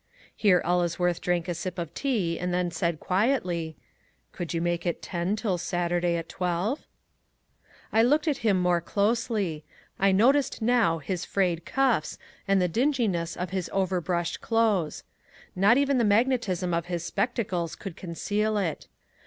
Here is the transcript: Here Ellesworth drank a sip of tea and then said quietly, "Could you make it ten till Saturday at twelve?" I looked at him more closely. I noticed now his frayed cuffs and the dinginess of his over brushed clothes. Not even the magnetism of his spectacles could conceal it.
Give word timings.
Here 0.35 0.63
Ellesworth 0.65 1.21
drank 1.21 1.47
a 1.47 1.53
sip 1.53 1.77
of 1.77 1.93
tea 1.93 2.39
and 2.39 2.51
then 2.51 2.71
said 2.71 2.99
quietly, 2.99 3.77
"Could 4.31 4.51
you 4.51 4.59
make 4.59 4.83
it 4.83 4.99
ten 4.99 5.35
till 5.35 5.59
Saturday 5.59 6.15
at 6.15 6.27
twelve?" 6.27 6.87
I 7.93 8.01
looked 8.01 8.27
at 8.27 8.39
him 8.39 8.59
more 8.59 8.81
closely. 8.81 9.63
I 9.99 10.11
noticed 10.11 10.59
now 10.59 10.97
his 10.97 11.23
frayed 11.23 11.65
cuffs 11.67 12.17
and 12.47 12.59
the 12.59 12.67
dinginess 12.67 13.37
of 13.37 13.51
his 13.51 13.69
over 13.71 14.01
brushed 14.01 14.41
clothes. 14.41 15.03
Not 15.55 15.77
even 15.77 15.99
the 15.99 16.03
magnetism 16.03 16.73
of 16.73 16.87
his 16.87 17.05
spectacles 17.05 17.75
could 17.75 17.95
conceal 17.95 18.57
it. 18.57 18.87